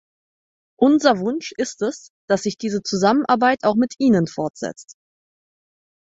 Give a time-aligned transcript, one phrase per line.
[0.79, 4.95] Unser Wunsch ist es, dass sich diese Zusammenarbeit auch mit Ihnen fortsetzt.